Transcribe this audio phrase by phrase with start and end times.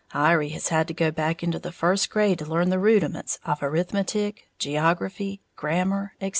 [0.15, 3.61] Iry has had to go back into the first grade to learn the rudiments of
[3.61, 6.29] arithmetic, geography, grammar, etc.